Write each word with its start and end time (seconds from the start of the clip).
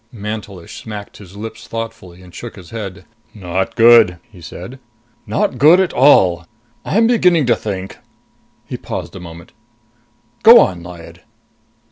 Mantelish 0.11 0.81
smacked 0.81 1.17
his 1.17 1.37
lips 1.37 1.67
thoughtfully 1.67 2.23
and 2.23 2.33
shook 2.33 2.55
his 2.55 2.71
head. 2.71 3.05
"Not 3.35 3.75
good!" 3.75 4.17
he 4.31 4.41
said. 4.41 4.79
"Not 5.27 5.51
at 5.63 5.93
all 5.93 6.37
good! 6.37 6.47
I'm 6.83 7.05
beginning 7.05 7.45
to 7.45 7.55
think" 7.55 7.99
He 8.65 8.77
paused 8.77 9.15
a 9.15 9.19
moment. 9.19 9.51
"Go 10.41 10.59
on, 10.59 10.81
Lyad." 10.81 11.21